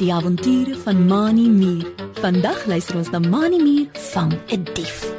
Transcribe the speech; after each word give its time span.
Die 0.00 0.08
avonture 0.08 0.78
van 0.80 1.02
Mani 1.04 1.50
Mier. 1.52 1.84
Vandag 2.22 2.62
luister 2.64 2.96
ons 2.96 3.10
na 3.12 3.18
Mani 3.20 3.58
Mier 3.60 3.88
vang 3.92 4.32
'n 4.32 4.62
dief. 4.72 5.12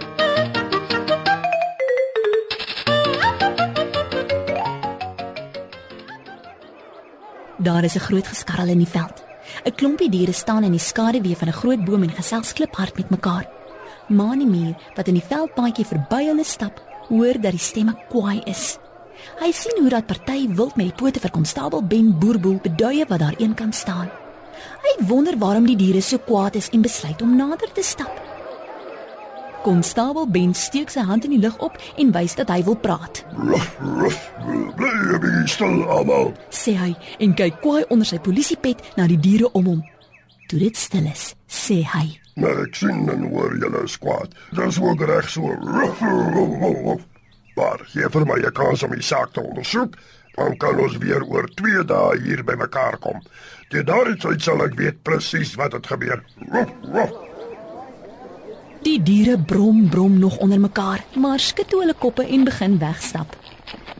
Daar 7.57 7.83
is 7.83 7.95
'n 7.95 7.99
groot 7.99 8.27
geskarrel 8.27 8.67
in 8.67 8.77
die 8.77 8.87
veld. 8.87 9.23
'n 9.65 9.75
Klompie 9.75 10.09
diere 10.09 10.33
staan 10.33 10.63
in 10.63 10.71
die 10.71 10.79
skaduwee 10.79 11.37
van 11.37 11.47
'n 11.47 11.59
groot 11.61 11.85
boom 11.85 12.03
en 12.03 12.09
gesels 12.09 12.53
kliphard 12.53 12.95
met 12.95 13.09
mekaar. 13.09 13.49
Mani 14.07 14.45
Mier, 14.45 14.75
wat 14.95 15.07
in 15.07 15.13
die 15.13 15.27
veldpaadjie 15.29 15.85
verby 15.85 16.25
hulle 16.25 16.43
stap, 16.43 16.81
hoor 17.07 17.41
dat 17.41 17.51
die 17.51 17.59
stemme 17.59 17.95
kwaai 18.09 18.41
is. 18.45 18.77
Hy 19.39 19.51
sien 19.51 19.77
hoe 19.79 19.89
dat 19.89 20.05
party 20.05 20.47
wild 20.47 20.75
met 20.75 20.85
die 20.85 20.95
pote 20.95 21.19
vir 21.19 21.31
konstabel 21.31 21.83
Ben 21.83 22.19
Boerboel 22.19 22.59
beduie 22.61 23.05
wat 23.07 23.19
daar 23.19 23.35
een 23.37 23.53
kan 23.53 23.73
staan. 23.73 24.20
Hy 24.81 25.05
wonder 25.07 25.37
waarom 25.37 25.65
die 25.65 25.77
diere 25.77 26.01
so 26.01 26.17
kwaad 26.17 26.55
is 26.55 26.69
en 26.69 26.81
besluit 26.81 27.21
om 27.21 27.35
nader 27.35 27.71
te 27.73 27.83
stap. 27.83 28.21
Konstabel 29.61 30.25
Ben 30.29 30.53
steek 30.57 30.89
sy 30.89 31.03
hand 31.05 31.27
in 31.27 31.35
die 31.35 31.41
lug 31.41 31.57
op 31.61 31.77
en 32.01 32.09
wys 32.15 32.33
dat 32.35 32.49
hy 32.49 32.63
wil 32.65 32.77
praat. 32.81 33.21
Ruff, 33.37 33.75
ruff, 33.99 34.31
bly 34.77 35.43
stil 35.45 35.83
almal. 35.85 36.31
Sê 36.49 36.73
hy 36.79 36.95
en 37.21 37.35
kyk 37.37 37.61
kwaai 37.61 37.85
onder 37.93 38.09
sy 38.09 38.17
polisiepet 38.25 38.81
na 38.97 39.05
die 39.11 39.19
diere 39.21 39.51
om 39.57 39.69
hom. 39.69 39.83
Toe 40.49 40.59
dit 40.59 40.77
stil 40.77 41.05
is, 41.11 41.31
sê 41.45 41.83
hy: 41.93 42.07
Maar 42.41 42.63
ek 42.65 42.81
sien 42.81 43.05
en 43.11 43.27
hoor 43.29 43.53
julle 43.61 43.83
is 43.85 43.99
kwaad. 44.01 44.33
Dis 44.57 44.81
ook 44.81 45.05
reg 45.05 45.29
so. 45.29 45.53
Ruff, 45.61 46.01
ruff, 46.01 46.57
ruff. 46.81 47.07
Maar 47.55 47.83
gee 47.91 48.09
vir 48.09 48.25
my 48.25 48.39
'n 48.39 48.51
kans 48.51 48.83
om 48.83 48.91
die 48.95 49.03
saak 49.03 49.33
te 49.33 49.41
ondersoek. 49.41 49.95
Dan 50.35 50.57
kan 50.57 50.79
ons 50.79 50.97
weer 50.97 51.23
oor 51.27 51.49
2 51.59 51.83
dae 51.85 52.19
hier 52.23 52.43
by 52.47 52.55
mekaar 52.59 52.97
kom. 53.03 53.19
Teen 53.69 53.85
daardie 53.87 54.17
tyd 54.19 54.41
sal 54.43 54.63
ek 54.65 54.77
weet 54.79 55.03
presies 55.03 55.55
wat 55.59 55.75
het 55.77 55.87
gebeur. 55.91 56.23
Ruff, 56.51 56.71
ruff. 56.93 57.19
Die 58.81 58.97
diere 59.05 59.37
brom 59.37 59.89
brom 59.89 60.17
nog 60.19 60.37
onder 60.41 60.59
mekaar, 60.59 61.03
maar 61.15 61.39
skud 61.39 61.69
toe 61.69 61.83
hulle 61.83 61.93
koppe 61.93 62.25
en 62.25 62.47
begin 62.47 62.79
wegstap. 62.81 63.35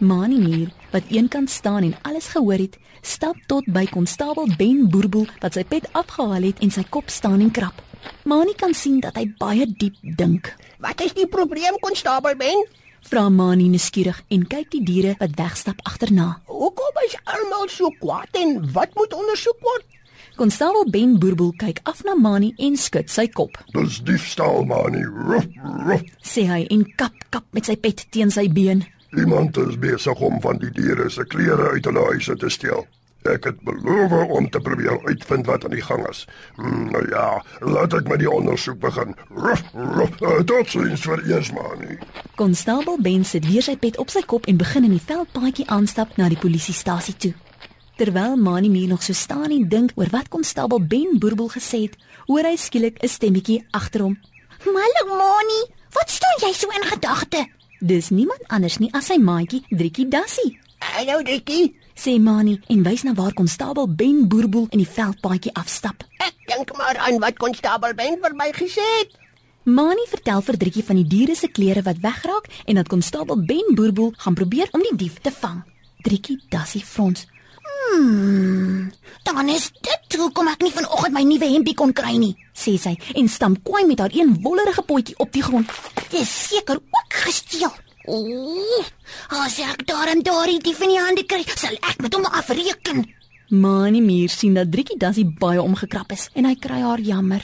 Mani 0.02 0.40
Mier, 0.42 0.72
wat 0.92 1.12
eenkant 1.14 1.50
staan 1.50 1.84
en 1.84 1.94
alles 2.02 2.32
gehoor 2.34 2.58
het, 2.58 2.80
stap 3.02 3.38
tot 3.46 3.68
by 3.70 3.86
konstabel 3.92 4.50
Ben 4.58 4.88
Boerboel 4.90 5.28
wat 5.44 5.54
sy 5.54 5.64
pet 5.70 5.86
afgehaal 5.94 6.50
het 6.50 6.64
en 6.66 6.74
sy 6.74 6.82
kop 6.90 7.14
staan 7.14 7.44
en 7.46 7.52
krap. 7.54 7.78
Mani 8.26 8.56
kan 8.58 8.74
sien 8.74 8.98
dat 9.04 9.20
hy 9.22 9.28
baie 9.38 9.68
diep 9.70 10.00
dink. 10.02 10.50
Wat 10.82 11.02
is 11.06 11.14
die 11.14 11.28
probleem, 11.30 11.78
konstabel 11.86 12.34
Ben? 12.40 12.66
Vra 13.10 13.30
Mani 13.30 13.68
nuuskierig 13.72 14.20
en 14.30 14.44
kyk 14.48 14.70
die 14.76 14.84
diere 14.86 15.16
wat 15.20 15.34
wegstap 15.40 15.82
agterna. 15.90 16.28
Hoekom 16.46 17.00
is 17.06 17.18
almal 17.26 17.68
so 17.70 17.90
kwaad 18.00 18.38
en 18.38 18.60
wat 18.76 18.94
moet 18.96 19.14
ondersoek 19.18 19.58
word? 19.66 19.88
Konstabel 20.38 20.86
Ben 20.94 21.18
Boerboel 21.20 21.52
kyk 21.60 21.82
af 21.90 22.04
na 22.06 22.14
Mani 22.16 22.54
en 22.58 22.78
skud 22.78 23.10
sy 23.12 23.28
kop. 23.28 23.58
Dis 23.74 24.00
diefstal, 24.06 24.64
manie. 24.70 25.04
Ruff, 25.06 25.50
ruff. 25.88 26.06
Sê 26.24 26.46
hy 26.48 26.64
en 26.72 26.86
kap 26.96 27.18
kap 27.34 27.46
met 27.58 27.68
sy 27.68 27.76
pet 27.76 28.06
teen 28.14 28.32
sy 28.32 28.48
been. 28.54 28.86
Iemand 29.18 29.58
is 29.60 29.76
besig 29.82 30.22
om 30.24 30.40
van 30.42 30.62
die 30.62 30.72
diere 30.78 31.10
se 31.12 31.26
klere 31.28 31.74
uit 31.76 31.90
hulle 31.90 32.06
huise 32.14 32.38
te 32.40 32.50
steel. 32.54 32.86
Ek 33.30 33.44
het 33.46 33.60
beloof 33.62 34.30
om 34.34 34.50
te 34.50 34.60
probeer 34.60 34.98
uitvind 35.06 35.46
wat 35.46 35.66
aan 35.66 35.76
die 35.76 35.84
gang 35.86 36.08
is. 36.10 36.24
Hmm, 36.56 36.90
nou 36.90 37.04
ja, 37.10 37.44
laat 37.60 37.94
ek 37.94 38.08
met 38.10 38.20
die 38.20 38.32
ondersoek 38.32 38.80
begin. 38.82 39.14
Ruff, 39.36 39.62
ruff. 39.74 40.18
Uh, 40.22 40.40
tot 40.50 40.70
sins 40.74 41.06
vir 41.06 41.22
eers, 41.30 41.52
manie. 41.54 42.00
Konstabel 42.36 42.98
Ben 43.02 43.26
sit 43.26 43.46
weer 43.46 43.62
sy 43.62 43.78
pet 43.78 44.00
op 44.02 44.10
sy 44.10 44.26
kop 44.26 44.50
en 44.50 44.58
begin 44.58 44.90
in 44.90 44.96
die 44.98 45.06
veldpaadjie 45.06 45.68
aanstap 45.70 46.18
na 46.18 46.32
die 46.34 46.40
polisiestasie 46.42 47.16
toe. 47.22 47.34
Terwyl 48.02 48.36
Mani 48.42 48.70
Mier 48.74 48.88
nog 48.88 49.04
so 49.04 49.14
staan 49.14 49.52
en 49.54 49.68
dink 49.70 49.92
oor 49.96 50.10
wat 50.10 50.32
konstabel 50.34 50.82
Ben 50.82 51.20
Boerboel 51.22 51.52
gesê 51.54 51.84
het, 51.86 51.98
hoor 52.26 52.48
hy 52.50 52.56
skielik 52.58 52.98
'n 53.04 53.08
stemmetjie 53.08 53.62
agter 53.72 54.02
hom. 54.02 54.18
Hallo 54.66 55.04
Moni, 55.18 55.62
wat 55.94 56.10
staan 56.10 56.42
jy 56.42 56.54
so 56.54 56.68
in 56.70 56.88
gedagte? 56.88 57.46
Dis 57.80 58.10
niemand 58.10 58.42
anders 58.48 58.78
nie 58.78 58.90
as 58.94 59.06
sy 59.06 59.18
maatjie 59.18 59.62
Driekie 59.70 60.08
Dassie. 60.08 60.60
Hallo 60.80 61.22
Dikkie. 61.22 61.76
Sê 61.96 62.20
Mani 62.20 62.60
en 62.68 62.84
wys 62.84 63.04
na 63.04 63.14
waar 63.14 63.34
konstabel 63.34 63.88
Ben 63.88 64.28
Boerboel 64.28 64.68
in 64.72 64.82
die 64.84 64.88
veldpaadjie 64.88 65.54
afstap. 65.54 66.06
Ek 66.18 66.36
dink 66.48 66.72
maar 66.78 66.98
aan 66.98 67.20
wat 67.20 67.38
konstabel 67.38 67.94
Ben 67.94 68.18
vir 68.22 68.36
my 68.36 68.52
gesê 68.56 68.86
het. 69.00 69.18
Mani 69.64 70.08
vertel 70.10 70.42
vir 70.42 70.58
Driekie 70.58 70.84
van 70.84 70.98
die 70.98 71.08
diere 71.08 71.36
se 71.36 71.48
klere 71.48 71.84
wat 71.86 72.00
wegraak 72.02 72.48
en 72.66 72.80
dat 72.80 72.90
konstabel 72.90 73.44
Ben 73.46 73.76
Boerboel 73.76 74.14
gaan 74.18 74.34
probeer 74.34 74.72
om 74.72 74.82
die 74.82 74.96
dief 74.96 75.20
te 75.22 75.32
vang. 75.32 75.62
Driekie 76.02 76.40
Dassie 76.50 76.82
frons. 76.86 77.28
Dan 79.24 79.50
is 79.50 79.70
dit 79.82 80.18
hoekom 80.18 80.48
ek 80.48 80.64
nie 80.64 80.74
vanoggend 80.74 81.14
my 81.14 81.22
nuwe 81.28 81.48
hempie 81.54 81.76
kon 81.78 81.94
kry 81.94 82.16
nie. 82.18 82.36
sê 82.62 82.78
sy 82.78 82.94
en 83.18 83.30
stamp 83.30 83.62
kwaai 83.66 83.86
met 83.90 84.00
haar 84.00 84.14
een 84.14 84.36
wollerige 84.44 84.84
potjie 84.86 85.18
op 85.18 85.32
die 85.34 85.44
grond. 85.44 85.70
Dis 86.12 86.32
seker 86.48 86.78
ook 86.78 87.14
gesteel. 87.26 87.72
Ooh, 88.08 88.84
as 89.30 89.60
ek 89.60 89.86
daarin 89.86 90.22
daardie 90.26 90.60
dief 90.60 90.80
in 90.82 90.90
die 90.90 91.00
hande 91.00 91.24
kry, 91.30 91.44
sal 91.56 91.76
ek 91.82 92.02
met 92.02 92.14
hom 92.18 92.26
afreken. 92.26 93.06
Mani 93.50 94.02
Mier 94.02 94.30
sien 94.30 94.54
dat 94.56 94.72
Driekie 94.72 94.98
Dassie 94.98 95.26
baie 95.26 95.62
omgekrap 95.62 96.12
is 96.12 96.30
en 96.34 96.46
hy 96.46 96.56
kry 96.56 96.80
haar 96.82 97.00
jammer. 97.00 97.44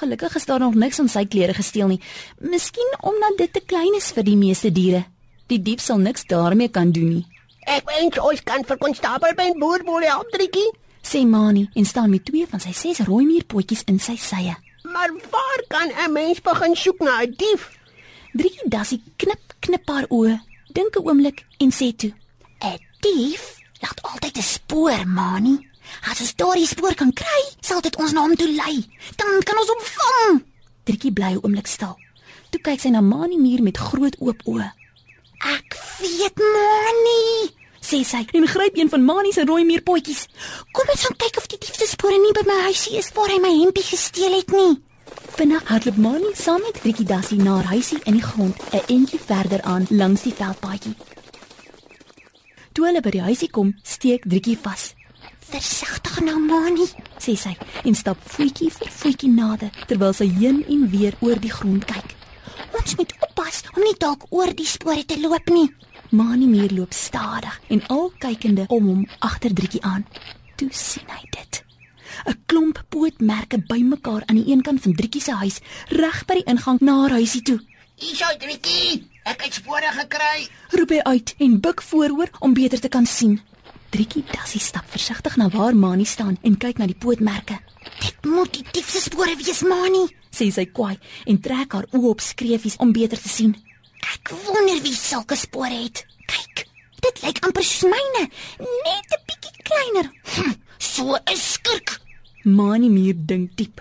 Gelukkig 0.00 0.34
is 0.36 0.46
daar 0.46 0.60
nog 0.60 0.74
niks 0.74 0.98
aan 1.00 1.08
sy 1.08 1.24
klere 1.30 1.54
gesteel 1.54 1.88
nie. 1.88 2.00
Miskien 2.40 2.90
omdat 3.02 3.38
dit 3.38 3.52
te 3.52 3.60
klein 3.60 3.94
is 3.96 4.10
vir 4.12 4.24
die 4.26 4.36
meeste 4.36 4.72
diere. 4.74 5.04
Die 5.46 5.60
dief 5.62 5.80
sal 5.80 5.98
niks 6.02 6.24
daarmee 6.26 6.68
kan 6.68 6.90
doen 6.92 7.08
nie, 7.08 7.26
Ek 7.66 7.82
wens 7.90 8.18
ons 8.22 8.42
kan 8.46 8.62
vir 8.64 8.76
konstabel 8.78 9.32
Ben 9.34 9.56
Boerboel 9.58 10.04
help, 10.06 10.30
Dikkie. 10.38 10.70
sê 11.02 11.24
Mani 11.26 11.68
en 11.74 11.84
staan 11.84 12.10
met 12.10 12.24
twee 12.24 12.46
van 12.46 12.60
sy 12.60 12.72
ses 12.72 13.00
rooi 13.06 13.24
muurpotjies 13.26 13.82
in 13.86 13.98
sy 13.98 14.14
sye. 14.16 14.54
Maar 14.84 15.10
waar 15.30 15.62
kan 15.68 15.90
'n 15.90 16.12
mens 16.12 16.40
begin 16.42 16.74
soek 16.76 16.98
na 17.00 17.22
'n 17.22 17.34
dief? 17.36 17.70
Driekie 18.34 18.68
Dassie 18.68 19.02
knip 19.16 19.45
knip 19.66 19.88
haar 19.90 20.06
oë, 20.10 20.34
dink 20.72 20.96
'n 20.96 21.06
oomblik 21.08 21.44
en 21.62 21.70
sê 21.70 21.88
toe: 22.00 22.12
'n 22.62 22.78
Dief 23.02 23.44
laat 23.82 24.02
altyd 24.02 24.36
'n 24.38 24.42
spoor, 24.42 25.06
Mani. 25.06 25.56
As 26.10 26.20
ons 26.20 26.34
daardie 26.34 26.66
spoor 26.66 26.94
kan 26.94 27.12
kry, 27.12 27.42
sal 27.60 27.80
dit 27.80 27.96
ons 27.96 28.12
na 28.12 28.20
hom 28.20 28.36
toe 28.36 28.52
lei. 28.52 28.76
Dan 29.16 29.42
kan 29.46 29.58
ons 29.58 29.72
hom 29.72 29.82
vang. 29.98 30.44
Driekie 30.84 31.12
bly 31.12 31.32
'n 31.34 31.42
oomblik 31.42 31.66
stil. 31.66 31.96
Toe 32.50 32.60
kyk 32.60 32.80
sy 32.80 32.90
na 32.90 33.00
Mani 33.00 33.38
Mier 33.38 33.62
met 33.62 33.78
groot 33.78 34.16
oop 34.18 34.40
oë. 34.46 34.72
Ek 35.56 35.68
weet, 36.00 36.36
Mani. 36.54 37.24
Sê 37.80 38.02
sy 38.04 38.26
en 38.32 38.46
gryp 38.46 38.76
een 38.76 38.88
van 38.88 39.04
Mani 39.04 39.32
se 39.32 39.44
rooi 39.44 39.64
muurpotjies. 39.64 40.26
Kom 40.72 40.88
ons 40.88 41.04
gaan 41.04 41.16
kyk 41.16 41.36
of 41.36 41.46
die 41.46 41.58
dief 41.58 41.76
se 41.76 41.86
spore 41.86 42.18
nie 42.18 42.32
by 42.32 42.42
my 42.46 42.58
huisie 42.66 42.98
is 42.98 43.12
waar 43.14 43.28
hy 43.28 43.38
my 43.38 43.52
hempie 43.62 43.84
gesteel 43.84 44.32
het 44.32 44.50
nie. 44.50 44.85
Vinnig 45.36 45.64
hardloop 45.68 45.96
Mani 45.96 46.34
saam 46.34 46.60
met 46.60 46.80
Driekie 46.80 47.06
Dassie 47.06 47.42
na 47.42 47.54
haar 47.54 47.72
huisie 47.72 47.98
in 48.04 48.12
die 48.12 48.22
grond, 48.22 48.56
'n 48.72 48.84
entjie 48.86 49.20
verder 49.20 49.62
aan 49.62 49.86
langs 49.90 50.22
die 50.22 50.34
veldpaadjie. 50.34 50.94
Toe 52.72 52.86
hulle 52.86 53.00
by 53.00 53.10
die 53.10 53.22
huisie 53.22 53.50
kom, 53.50 53.74
steek 53.82 54.22
Driekie 54.28 54.58
vas, 54.62 54.94
Versigtig 55.46 56.20
nou, 56.26 56.38
Mani. 56.42 56.86
sê 57.22 57.36
sy 57.38 57.52
en 57.86 57.94
stap 57.94 58.18
voetjie 58.34 58.66
vir 58.74 58.90
voetjie 58.90 59.30
nader 59.30 59.70
terwyl 59.86 60.14
sy 60.18 60.26
heen 60.40 60.64
en 60.74 60.88
weer 60.90 61.14
oor 61.22 61.38
die 61.38 61.52
grond 61.54 61.86
kyk. 61.86 62.14
Ons 62.74 62.96
moet 62.98 63.14
oppas 63.28 63.62
om 63.76 63.84
nie 63.84 63.94
dalk 64.02 64.26
oor 64.34 64.50
die 64.58 64.66
spore 64.66 65.04
te 65.06 65.20
loop 65.22 65.52
nie. 65.54 65.68
Mani 66.10 66.50
Mier 66.50 66.74
loop 66.74 66.94
stadig 66.94 67.60
en 67.70 67.84
al 67.94 68.10
kykende 68.18 68.66
om 68.68 68.90
hom 68.90 69.06
agter 69.30 69.54
Driekie 69.54 69.82
aan. 69.86 70.06
Toe 70.56 70.68
sien 70.72 71.06
hy 71.14 71.22
dit. 71.30 71.65
'n 72.26 72.38
Klomp 72.46 72.84
pootmerke 72.88 73.58
bymekaar 73.58 74.22
aan 74.26 74.36
die 74.36 74.52
een 74.52 74.62
kant 74.62 74.82
van 74.82 74.94
Driekie 74.94 75.22
se 75.22 75.32
huis, 75.32 75.58
reg 75.88 76.24
by 76.24 76.34
die 76.34 76.48
ingang 76.52 76.80
na 76.80 77.00
haar 77.00 77.10
huisie 77.10 77.42
toe. 77.42 77.60
Hier's 77.96 78.22
ou 78.22 78.36
Dikkie. 78.38 79.08
Ek 79.24 79.42
het 79.42 79.54
spore 79.54 79.88
gekry. 79.90 80.48
Roep 80.70 80.90
hy 80.90 81.00
uit 81.02 81.34
en 81.38 81.60
buig 81.60 81.82
vooroor 81.84 82.28
om 82.40 82.54
beter 82.54 82.80
te 82.80 82.88
kan 82.88 83.06
sien. 83.06 83.40
Driekie 83.90 84.24
Dassie 84.32 84.60
stap 84.60 84.84
versigtig 84.92 85.36
na 85.36 85.48
waar 85.48 85.76
Mani 85.76 86.04
staan 86.04 86.36
en 86.42 86.58
kyk 86.60 86.78
na 86.78 86.86
die 86.86 86.98
pootmerke. 86.98 87.56
Dit 88.02 88.24
moet 88.28 88.52
die 88.52 88.64
dief 88.72 88.90
se 88.90 89.00
spore 89.00 89.36
wees, 89.40 89.62
Mani. 89.62 90.04
Sê 90.30 90.50
sy 90.52 90.66
kwaai 90.76 90.98
en 91.24 91.40
trek 91.40 91.72
haar 91.72 91.88
oë 91.96 92.10
op 92.12 92.20
skreefies 92.20 92.76
om 92.84 92.92
beter 92.92 93.20
te 93.22 93.32
sien. 93.32 93.54
Ek 94.12 94.34
wonder 94.44 94.82
wie 94.84 94.94
sulke 94.94 95.38
spore 95.38 95.78
het. 95.86 96.04
Kyk, 96.28 96.66
dit 97.06 97.22
lyk 97.24 97.40
amper 97.46 97.64
soos 97.64 97.88
myne, 97.90 98.26
net 98.60 99.08
'n 99.16 99.22
bietjie 99.28 99.62
kleiner. 99.68 100.06
Hm, 100.34 100.52
so 100.78 101.16
'n 101.16 101.36
skurk. 101.36 101.85
Mani 102.46 102.86
Mier 102.86 103.16
dink 103.18 103.56
diep. 103.58 103.80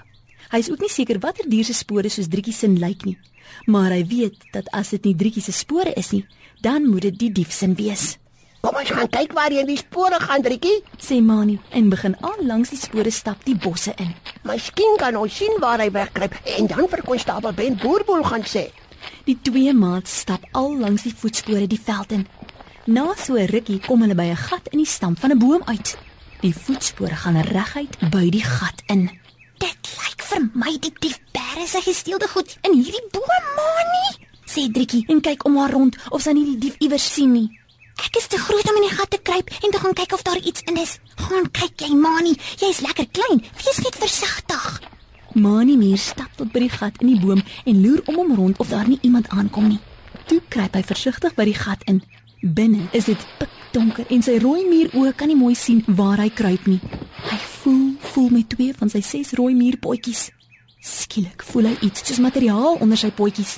Hy 0.50 0.58
is 0.58 0.72
ook 0.74 0.82
nie 0.82 0.90
seker 0.90 1.20
watter 1.22 1.46
dier 1.46 1.66
se 1.68 1.74
spore 1.78 2.10
soos 2.10 2.32
Driekie 2.34 2.54
sin 2.54 2.80
lyk 2.82 3.04
nie, 3.06 3.14
maar 3.70 3.94
hy 3.94 4.00
weet 4.10 4.48
dat 4.56 4.72
as 4.74 4.90
dit 4.96 5.04
nie 5.06 5.14
Driekie 5.20 5.44
se 5.46 5.54
spore 5.54 5.92
is 5.94 6.10
nie, 6.16 6.24
dan 6.66 6.88
moet 6.90 7.06
dit 7.06 7.20
die 7.20 7.30
dief 7.38 7.54
sin 7.54 7.76
wees. 7.78 8.16
Kom 8.66 8.80
ons 8.82 8.90
gaan 8.90 9.12
kyk 9.14 9.36
waar 9.38 9.54
jy 9.54 9.62
die 9.68 9.78
spore 9.78 10.18
gaan, 10.18 10.42
Dikkie. 10.42 10.80
Sê 10.98 11.20
Mani 11.22 11.60
en 11.78 11.92
begin 11.94 12.18
aan 12.26 12.42
langs 12.50 12.74
die 12.74 12.80
spore 12.82 13.14
stap 13.14 13.46
die 13.46 13.54
bosse 13.54 13.94
in. 14.02 14.16
Miskien 14.50 14.98
kan 14.98 15.22
ons 15.22 15.38
sien 15.38 15.62
waar 15.62 15.86
hy 15.86 15.92
wegkruip 15.94 16.34
en 16.56 16.72
dan 16.74 16.90
vir 16.90 17.06
konstabel 17.06 17.54
Ben 17.54 17.78
Boerboel 17.78 18.26
gaan 18.26 18.50
sê. 18.50 18.72
Die 19.30 19.38
twee 19.46 19.78
maats 19.78 20.18
stap 20.26 20.50
al 20.58 20.74
langs 20.82 21.06
die 21.06 21.14
voetspore 21.14 21.70
die 21.70 21.78
veld 21.78 22.18
in. 22.18 22.26
Na 22.90 23.14
so 23.14 23.38
'n 23.38 23.46
rukkie 23.46 23.80
kom 23.86 24.02
hulle 24.02 24.18
by 24.18 24.34
'n 24.34 24.44
gat 24.50 24.74
in 24.74 24.82
die 24.82 24.90
stam 24.90 25.16
van 25.16 25.32
'n 25.32 25.38
boom 25.38 25.62
uit. 25.70 25.98
Die 26.42 26.54
voetspore 26.54 27.16
gaan 27.16 27.42
reguit 27.42 27.96
by 28.12 28.30
die 28.34 28.44
gat 28.44 28.84
in. 28.92 29.08
Dit 29.62 29.92
lyk 30.02 30.24
vir 30.30 30.48
my 30.54 30.74
die 30.84 30.94
dief 31.02 31.20
bære 31.36 31.68
sy 31.70 31.82
gesteelde 31.86 32.28
goed 32.32 32.58
in 32.68 32.76
hierdie 32.78 33.04
boom, 33.14 33.52
Mani. 33.58 34.10
Sê 34.46 34.68
Driekie 34.72 35.06
en 35.10 35.22
kyk 35.26 35.46
om 35.48 35.58
haar 35.62 35.74
rond 35.74 35.96
of 36.12 36.24
sy 36.26 36.36
nie 36.36 36.46
die 36.52 36.60
dief 36.68 36.76
iewers 36.84 37.08
sien 37.14 37.32
nie. 37.34 37.48
Ek 38.04 38.20
is 38.20 38.28
te 38.28 38.38
groot 38.38 38.68
om 38.70 38.82
in 38.82 38.90
die 38.90 38.98
gat 38.98 39.10
te 39.14 39.22
kruip 39.24 39.50
en 39.64 39.72
te 39.72 39.80
gaan 39.80 39.96
kyk 39.96 40.14
of 40.18 40.26
daar 40.28 40.42
iets 40.42 40.66
in 40.68 40.78
is. 40.82 40.98
Gaan 41.16 41.48
kyk 41.56 41.86
jy, 41.86 41.94
Mani. 41.96 42.36
Jy's 42.60 42.84
lekker 42.84 43.08
klein. 43.16 43.42
Wees 43.64 43.80
net 43.86 43.96
versigtig. 44.02 44.68
Mani 45.36 45.76
Mier 45.80 46.00
stap 46.00 46.32
tot 46.40 46.52
by 46.52 46.62
die 46.64 46.72
gat 46.72 47.02
in 47.04 47.14
die 47.14 47.20
boom 47.20 47.42
en 47.66 47.82
loer 47.84 48.04
om 48.12 48.20
hom 48.22 48.36
rond 48.36 48.60
of 48.64 48.70
daar 48.72 48.88
nie 48.88 49.00
iemand 49.02 49.32
aankom 49.36 49.68
nie. 49.72 49.82
Toe 50.28 50.42
kruip 50.50 50.76
hy 50.76 50.84
versigtig 50.84 51.36
by 51.36 51.48
die 51.48 51.58
gat 51.58 51.84
in. 51.92 52.04
Binne 52.42 52.86
is 52.94 53.08
dit 53.10 53.26
pikdonker 53.76 54.08
en 54.16 54.22
sy 54.24 54.38
rooi 54.40 54.62
muuroë 54.64 55.12
kan 55.20 55.28
nie 55.28 55.36
mooi 55.36 55.56
sien 55.60 55.82
waar 55.98 56.22
hy 56.24 56.30
kruip 56.32 56.64
nie. 56.70 56.80
Hy 57.28 57.38
voel, 57.60 57.82
voel 58.14 58.30
met 58.32 58.48
twee 58.54 58.72
van 58.78 58.92
sy 58.92 59.02
ses 59.04 59.34
rooi 59.36 59.52
muurpotjies. 59.58 60.30
Skielik 60.80 61.44
voel 61.44 61.68
hy 61.68 61.74
iets 61.90 62.06
soos 62.08 62.22
materiaal 62.24 62.80
onder 62.80 62.96
sy 62.96 63.12
potjies. 63.12 63.58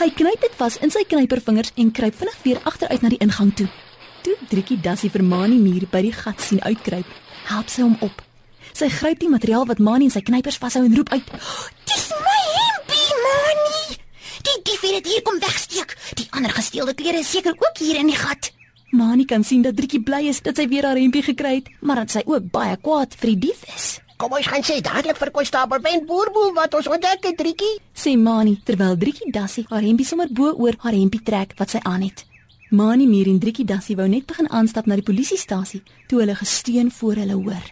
Hy 0.00 0.08
knyp 0.16 0.40
dit 0.46 0.56
vas 0.56 0.78
in 0.80 0.94
sy 0.94 1.04
knypervingers 1.10 1.74
en 1.76 1.92
kruip 1.92 2.16
vinnig 2.16 2.40
weer 2.46 2.62
agteruit 2.64 3.04
na 3.04 3.12
die 3.12 3.20
ingang 3.20 3.52
toe. 3.60 3.68
Toe 4.24 4.38
Driekie 4.48 4.80
Dassie 4.80 5.12
vir 5.12 5.26
Mani 5.26 5.60
Muur 5.60 5.84
by 5.92 6.00
die 6.06 6.16
gat 6.16 6.40
sien 6.40 6.64
uitkruip, 6.64 7.12
help 7.52 7.68
sy 7.68 7.84
hom 7.84 7.98
op. 8.00 8.24
Sy 8.72 8.88
gryp 8.88 9.20
die 9.20 9.28
materiaal 9.28 9.68
wat 9.68 9.84
Mani 9.84 10.08
in 10.08 10.14
sy 10.14 10.24
knypers 10.24 10.56
vashou 10.62 10.86
en 10.88 10.96
roep 10.96 11.12
uit: 11.12 11.32
Dis 11.84 12.08
my 12.16 12.42
hempie, 12.56 13.08
Mani. 13.26 13.98
Die 14.48 14.60
dief 14.64 14.92
het 14.96 15.12
hier 15.12 15.24
kom 15.28 15.36
wegsteek. 15.44 15.98
Die 16.16 16.30
ander 16.32 16.56
gesteelde 16.56 16.96
klere 16.96 17.20
is 17.20 17.36
seker 17.36 17.52
ook 17.52 17.84
hier 17.84 18.00
in 18.00 18.08
die 18.08 18.16
gat. 18.16 18.56
Mani 18.90 19.24
kan 19.24 19.44
sien 19.44 19.62
dat 19.62 19.76
Driekie 19.76 20.00
bly 20.00 20.22
is 20.30 20.40
dat 20.40 20.56
sy 20.56 20.64
weer 20.68 20.86
haar 20.88 20.96
hempie 20.96 21.22
gekry 21.22 21.58
het, 21.58 21.66
maar 21.84 22.00
dat 22.00 22.14
sy 22.14 22.22
ook 22.24 22.46
baie 22.52 22.76
kwaad 22.80 23.12
vir 23.20 23.34
die 23.34 23.40
dief 23.48 23.64
is. 23.74 23.88
Kom 24.18 24.32
ons 24.32 24.48
gaan 24.48 24.64
sê 24.64 24.78
dadelik 24.82 25.18
vir 25.20 25.30
konstabel 25.30 25.82
Ben 25.84 26.06
Boerboel 26.08 26.54
wat 26.56 26.72
ons 26.74 26.88
ontdek 26.88 27.28
het, 27.28 27.36
Driekie. 27.38 27.74
Sê 27.94 28.16
Mani 28.18 28.56
terwyl 28.64 28.96
Driekie 28.98 29.30
Dassie 29.32 29.66
haar 29.68 29.84
hempie 29.84 30.06
sommer 30.08 30.32
bo 30.32 30.54
oor 30.56 30.78
haar 30.82 30.96
hempie 30.96 31.20
trek 31.22 31.52
wat 31.60 31.76
sy 31.76 31.82
aan 31.84 32.06
het. 32.08 32.24
Mani 32.70 33.06
Mier 33.06 33.28
en 33.28 33.38
Driekie 33.38 33.64
Dassie 33.68 33.96
wou 33.96 34.08
net 34.08 34.26
begin 34.26 34.48
aanstap 34.48 34.88
na 34.88 34.96
die 34.98 35.04
polisiestasie 35.04 35.82
toe 36.08 36.22
hulle 36.24 36.34
gesteun 36.36 36.90
voor 36.90 37.20
hulle 37.22 37.36
hoor. 37.36 37.70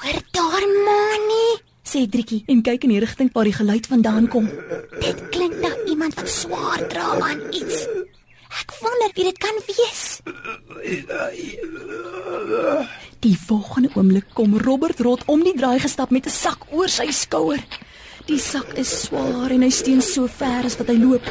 Hoor 0.00 0.20
daar, 0.32 0.66
Mani. 0.88 1.46
Sê 1.84 2.06
Driekie 2.08 2.42
en 2.48 2.64
kyk 2.64 2.88
in 2.88 2.96
die 2.96 3.00
rigting 3.04 3.30
waar 3.36 3.44
die 3.44 3.56
geluid 3.56 3.86
vandaan 3.92 4.28
kom. 4.32 4.48
Dit 5.00 5.20
klink 5.30 5.60
na 5.60 5.70
iemand 5.86 6.16
wat 6.16 6.28
swaar 6.32 6.88
dra 6.88 7.12
aan 7.20 7.44
iets. 7.52 7.84
Ek 8.60 8.74
wonder 8.80 9.12
wie 9.16 9.24
dit 9.24 9.38
kan 9.40 9.56
wees. 9.66 10.20
Die 13.24 13.36
volgende 13.36 13.90
oomblik 13.94 14.28
kom 14.36 14.58
Robert 14.58 15.00
Rot 15.00 15.24
om 15.28 15.44
die 15.44 15.56
draai 15.56 15.78
gestap 15.80 16.10
met 16.10 16.26
'n 16.26 16.30
sak 16.30 16.66
oor 16.72 16.88
sy 16.88 17.10
skouer. 17.10 17.62
Die 18.26 18.38
sak 18.38 18.76
is 18.78 18.90
swaar 19.02 19.50
en 19.50 19.62
hy 19.62 19.70
steun 19.70 20.02
so 20.02 20.26
ver 20.26 20.64
as 20.64 20.76
wat 20.78 20.88
hy 20.88 20.96
loop. 21.00 21.24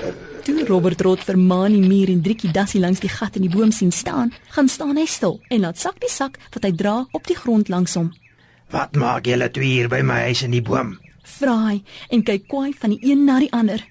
Toe 0.43 0.65
Robert 0.65 1.01
Rot 1.01 1.21
vir 1.23 1.37
Mani 1.37 1.79
Mier 1.79 2.09
en 2.09 2.21
Driekie 2.21 2.51
Dassie 2.51 2.81
langs 2.81 2.99
die 2.99 3.09
gat 3.09 3.35
in 3.35 3.41
die 3.41 3.55
boom 3.57 3.71
sien 3.71 3.91
staan, 3.91 4.33
gaan 4.49 4.67
staan 4.67 4.97
hy 4.97 5.05
stil 5.05 5.39
en 5.49 5.61
laat 5.61 5.77
sak 5.77 5.99
die 5.99 6.09
sak 6.09 6.39
wat 6.53 6.63
hy 6.63 6.71
dra 6.71 7.05
op 7.11 7.27
die 7.27 7.35
grond 7.35 7.69
langs 7.69 7.93
hom. 7.93 8.13
Wat 8.71 8.95
maak 8.95 9.25
julle 9.25 9.51
twee 9.51 9.79
hier 9.79 9.89
by 9.89 10.01
my 10.01 10.19
huis 10.29 10.41
in 10.41 10.51
die 10.51 10.61
boom? 10.61 10.97
Vra 11.23 11.55
hy 11.69 11.83
en 12.09 12.23
kyk 12.23 12.47
kwaai 12.47 12.73
van 12.73 12.89
die 12.89 13.11
een 13.11 13.25
na 13.25 13.39
die 13.39 13.51
ander. 13.53 13.85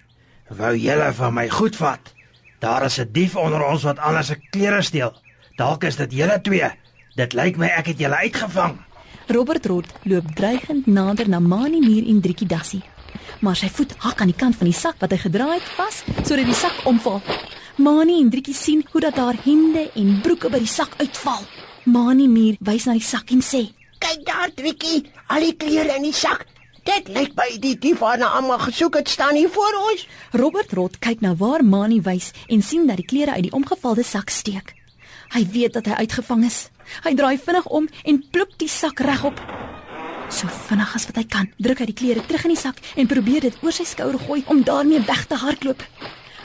Wou 0.50 0.74
julle 0.76 1.12
van 1.12 1.34
my 1.34 1.48
goed 1.48 1.76
vat? 1.76 2.17
Daar 2.58 2.84
is 2.84 2.98
'n 2.98 3.08
dief 3.12 3.36
onder 3.36 3.64
ons 3.64 3.82
wat 3.82 3.98
ander 3.98 4.24
se 4.24 4.36
klere 4.50 4.82
steel. 4.82 5.12
Dalk 5.56 5.84
is 5.84 5.96
dit 5.96 6.12
julle 6.12 6.40
twee. 6.40 6.70
Dit 7.14 7.32
lyk 7.32 7.56
my 7.56 7.66
ek 7.66 7.86
het 7.86 7.98
julle 7.98 8.16
uitgevang. 8.16 8.78
Robert 9.26 9.66
Rot 9.66 9.86
loop 10.02 10.24
dreigend 10.34 10.86
nader 10.86 11.28
na 11.28 11.38
Mani 11.38 11.80
Mier 11.80 12.06
en 12.06 12.20
Driekie 12.20 12.46
Dassie. 12.46 12.82
Maar 13.40 13.56
sy 13.56 13.68
voet 13.68 13.94
hak 13.98 14.20
aan 14.20 14.26
die 14.26 14.36
kant 14.36 14.56
van 14.56 14.66
die 14.66 14.74
sak 14.74 14.94
wat 14.98 15.10
hy 15.10 15.16
gedra 15.16 15.52
het 15.52 15.68
vas, 15.76 16.02
sodat 16.22 16.44
die 16.44 16.54
sak 16.54 16.72
omval. 16.84 17.22
Mani 17.76 18.20
en 18.20 18.30
Driekie 18.30 18.54
sien 18.54 18.86
hoe 18.90 19.00
dat 19.00 19.16
haar 19.16 19.36
hemde 19.44 19.90
en 19.94 20.20
broeke 20.20 20.50
by 20.50 20.58
die 20.58 20.66
sak 20.66 20.94
uitval. 20.98 21.44
Mani 21.84 22.26
Mier 22.28 22.56
wys 22.60 22.84
na 22.84 22.92
die 22.92 23.04
sak 23.04 23.30
en 23.30 23.42
sê: 23.42 23.68
Kyk 23.98 24.26
daar, 24.26 24.50
Driekie, 24.54 25.10
al 25.26 25.40
die 25.40 25.56
klere 25.56 25.96
in 25.96 26.02
die 26.02 26.12
sak. 26.12 26.46
Dit 26.88 27.10
lyk 27.12 27.34
by 27.36 27.50
die 27.60 27.74
dief 27.76 28.00
na 28.00 28.30
almal 28.38 28.62
gesoek 28.62 28.94
het 28.96 29.08
staan 29.12 29.36
hier 29.36 29.50
voor 29.52 29.74
ons. 29.90 30.06
Robert 30.32 30.72
Rot 30.72 30.94
kyk 30.98 31.20
na 31.20 31.34
waar 31.36 31.60
Mani 31.64 32.00
wys 32.00 32.30
en 32.48 32.62
sien 32.62 32.86
dat 32.88 32.96
die 32.96 33.04
klere 33.04 33.34
uit 33.36 33.42
die 33.42 33.52
omgevalde 33.52 34.02
sak 34.02 34.32
steek. 34.32 34.72
Hy 35.34 35.44
weet 35.52 35.76
dat 35.76 35.84
hy 35.84 35.98
uitgevang 36.06 36.46
is. 36.48 36.70
Hy 37.04 37.12
draai 37.14 37.36
vinnig 37.36 37.66
om 37.66 37.88
en 38.04 38.22
pluk 38.32 38.56
die 38.56 38.70
sak 38.72 39.04
regop. 39.04 39.36
So 40.32 40.48
vinnig 40.48 40.94
as 40.96 41.04
wat 41.10 41.20
hy 41.20 41.26
kan, 41.28 41.52
druk 41.60 41.84
hy 41.84 41.90
die 41.92 41.98
klere 42.00 42.24
terug 42.24 42.48
in 42.48 42.56
die 42.56 42.62
sak 42.62 42.80
en 42.96 43.10
probeer 43.10 43.44
dit 43.50 43.60
oor 43.60 43.76
sy 43.76 43.84
skouer 43.84 44.16
gooi 44.24 44.40
om 44.48 44.64
daarmee 44.64 45.04
weg 45.04 45.26
te 45.28 45.36
hardloop. 45.44 45.84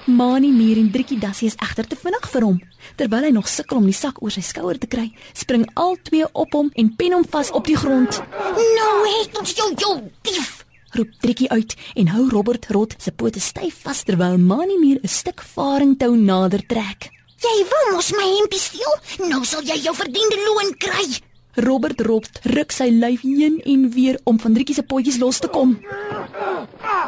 Mani 0.05 0.49
Mier 0.51 0.77
en 0.77 0.89
Driekie 0.91 1.15
Dassie 1.19 1.47
is 1.47 1.55
egter 1.63 1.87
te 1.87 1.95
vinnig 1.95 2.25
vir 2.27 2.43
hom. 2.43 2.57
Terwyl 2.99 3.23
hy 3.23 3.29
nog 3.31 3.47
sukkel 3.47 3.79
om 3.79 3.85
die 3.87 3.95
sak 3.95 4.17
oor 4.19 4.33
sy 4.35 4.41
skouer 4.43 4.75
te 4.75 4.89
kry, 4.91 5.05
spring 5.31 5.63
al 5.79 5.95
twee 6.03 6.27
op 6.27 6.51
hom 6.57 6.71
en 6.75 6.89
pen 6.99 7.15
hom 7.15 7.23
vas 7.23 7.53
op 7.55 7.69
die 7.69 7.77
grond. 7.79 8.19
Nou 8.57 8.97
het 9.07 9.39
ons 9.39 9.55
jou 9.55 9.69
jou 9.79 9.93
dief. 10.27 10.65
Roep 10.97 11.15
Driekie 11.23 11.47
uit 11.55 11.75
en 12.03 12.11
hou 12.17 12.27
Robert 12.33 12.67
Rot 12.75 12.97
se 12.99 13.15
pote 13.15 13.39
styf 13.39 13.79
vas 13.87 14.03
terwyl 14.03 14.35
Mani 14.37 14.75
Mier 14.81 14.99
'n 14.99 15.07
stuk 15.07 15.39
varingtou 15.41 16.17
nader 16.17 16.65
trek. 16.67 17.09
Jy 17.39 17.57
wou 17.71 17.95
mos 17.95 18.11
my 18.11 18.27
hempie 18.39 18.59
steel. 18.59 18.93
Nou 19.29 19.45
sal 19.45 19.63
jy 19.63 19.79
jou 19.83 19.95
verdiende 19.95 20.35
loon 20.45 20.75
kry. 20.77 21.07
Robert 21.55 22.01
Rot 22.01 22.39
ruk 22.43 22.71
sy 22.71 22.89
lyf 22.89 23.21
heen 23.21 23.61
en 23.63 23.89
weer 23.93 24.19
om 24.23 24.39
van 24.39 24.53
Driekie 24.53 24.75
se 24.75 24.83
potjies 24.83 25.17
los 25.17 25.39
te 25.39 25.47
kom. 25.47 25.79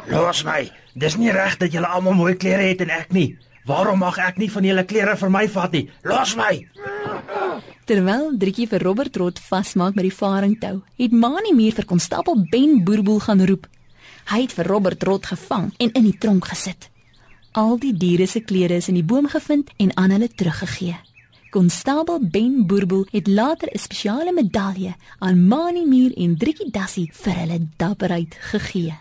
Los 0.07 0.43
my. 0.45 0.71
Dis 0.93 1.17
nie 1.17 1.31
reg 1.33 1.57
dat 1.57 1.73
julle 1.73 1.87
almal 1.87 2.13
mooi 2.13 2.35
klere 2.37 2.69
het 2.69 2.81
en 2.85 2.91
ek 2.93 3.13
nie. 3.15 3.37
Waarom 3.65 3.99
mag 3.99 4.17
ek 4.21 4.37
nie 4.37 4.49
van 4.53 4.65
julle 4.67 4.83
klere 4.85 5.15
vir 5.17 5.31
my 5.33 5.47
vat 5.49 5.71
nie? 5.73 5.87
Los 6.05 6.35
my. 6.37 6.53
Terwyl 7.85 8.31
Driekie 8.37 8.67
vir 8.69 8.83
Robert 8.85 9.17
Rot 9.17 9.39
vasmaak 9.41 9.95
met 9.97 10.05
die 10.07 10.13
varingtou, 10.13 10.79
het 10.97 11.13
Mani 11.13 11.53
Muur 11.53 11.73
vir 11.77 11.85
konstabel 11.89 12.45
Ben 12.51 12.83
Boerboel 12.85 13.19
gaan 13.25 13.45
roep. 13.45 13.67
Hy 14.29 14.41
het 14.45 14.53
vir 14.57 14.69
Robert 14.69 15.03
Rot 15.05 15.25
gevang 15.29 15.71
en 15.77 15.91
in 15.91 16.05
die 16.05 16.17
tronk 16.17 16.49
gesit. 16.49 16.89
Al 17.53 17.77
die 17.81 17.93
diere 17.93 18.27
se 18.27 18.41
klere 18.41 18.81
is 18.81 18.89
in 18.89 18.97
die 18.97 19.05
boom 19.05 19.29
gevind 19.29 19.69
en 19.77 19.93
aan 19.97 20.13
hulle 20.13 20.29
teruggegee. 20.29 20.97
Konstabel 21.55 22.19
Ben 22.21 22.65
Boerboel 22.67 23.07
het 23.11 23.27
later 23.27 23.69
'n 23.71 23.79
spesiale 23.79 24.33
medalje 24.33 24.93
aan 25.19 25.47
Mani 25.47 25.85
Muur 25.85 26.11
en 26.17 26.37
Driekie 26.37 26.71
Dassie 26.71 27.09
vir 27.13 27.33
hulle 27.33 27.67
dapperheid 27.77 28.35
gegee. 28.51 28.93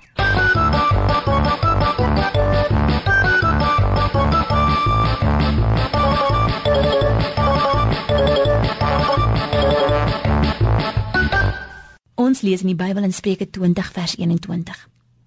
Ons 12.35 12.43
lees 12.43 12.65
in 12.65 12.73
die 12.73 12.75
Bybel 12.75 13.05
in 13.07 13.13
Spreuke 13.15 13.47
20 13.47 13.91
vers 13.95 14.17
21. 14.19 14.79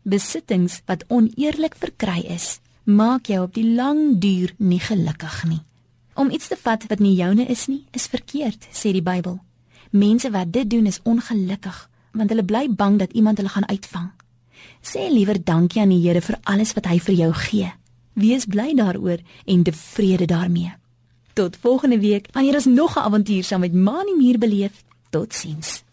Besittings 0.04 0.82
wat 0.92 1.06
oneerlik 1.08 1.78
verkry 1.80 2.26
is, 2.34 2.58
maak 2.84 3.30
jou 3.32 3.46
op 3.46 3.54
die 3.56 3.64
lang 3.64 4.18
duur 4.20 4.52
nie 4.60 4.82
gelukkig 4.84 5.38
nie. 5.48 5.62
Om 6.20 6.34
iets 6.36 6.52
te 6.52 6.58
vat 6.60 6.84
wat 6.92 7.00
nie 7.00 7.14
joune 7.16 7.46
is 7.48 7.70
nie, 7.72 7.86
is 7.96 8.10
verkeerd, 8.12 8.68
sê 8.76 8.92
die 8.92 9.06
Bybel. 9.06 9.38
Mense 9.96 10.34
wat 10.36 10.52
dit 10.52 10.68
doen 10.68 10.92
is 10.92 11.00
ongelukkig, 11.08 11.80
want 12.12 12.36
hulle 12.36 12.44
bly 12.44 12.66
bang 12.76 13.00
dat 13.00 13.16
iemand 13.16 13.40
hulle 13.40 13.56
gaan 13.56 13.70
uitvang. 13.72 14.12
Sê 14.84 15.08
liewer 15.08 15.40
dankie 15.40 15.86
aan 15.86 15.96
die 15.96 16.04
Here 16.04 16.20
vir 16.20 16.42
alles 16.44 16.76
wat 16.76 16.92
hy 16.92 17.00
vir 17.08 17.20
jou 17.22 17.32
gee. 17.48 17.72
Wees 18.20 18.52
bly 18.52 18.74
daaroor 18.76 19.24
en 19.46 19.64
tevrede 19.64 20.28
daarmee. 20.28 20.76
Tot 21.40 21.56
volgende 21.56 22.04
week, 22.04 22.28
wanneer 22.36 22.60
ons 22.60 22.68
nog 22.68 23.00
'n 23.00 23.08
avontuur 23.08 23.44
saam 23.44 23.64
met 23.64 23.74
Mani 23.74 24.20
Muur 24.20 24.38
beleef. 24.44 24.84
Totsiens. 25.10 25.86